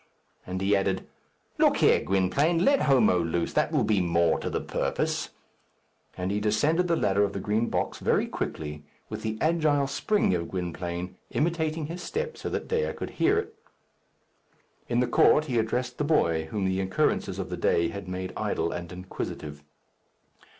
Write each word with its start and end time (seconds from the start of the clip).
And 0.47 0.59
he 0.61 0.75
added, 0.75 1.05
"Look 1.59 1.77
here, 1.77 1.99
Gwynplaine! 2.01 2.65
Let 2.65 2.81
Homo 2.81 3.19
loose; 3.23 3.53
that 3.53 3.71
will 3.71 3.83
be 3.83 4.01
more 4.01 4.39
to 4.39 4.49
the 4.49 4.59
purpose." 4.59 5.29
And 6.17 6.31
he 6.31 6.39
descended 6.39 6.87
the 6.87 6.95
ladder 6.95 7.23
of 7.23 7.33
the 7.33 7.39
Green 7.39 7.69
Box 7.69 7.99
very 7.99 8.25
quickly, 8.25 8.81
with 9.09 9.21
the 9.21 9.37
agile 9.39 9.85
spring 9.85 10.33
of 10.33 10.49
Gwynplaine, 10.49 11.17
imitating 11.29 11.85
his 11.85 12.01
step 12.01 12.35
so 12.35 12.49
that 12.49 12.67
Dea 12.67 12.93
could 12.93 13.11
hear 13.21 13.37
it. 13.37 13.53
In 14.89 15.01
the 15.01 15.07
court 15.07 15.45
he 15.45 15.59
addressed 15.59 15.99
the 15.99 16.03
boy, 16.03 16.45
whom 16.45 16.65
the 16.65 16.81
occurrences 16.81 17.37
of 17.37 17.51
the 17.51 17.55
day 17.57 17.89
had 17.89 18.07
made 18.07 18.33
idle 18.35 18.71
and 18.71 18.91
inquisitive. 18.91 19.61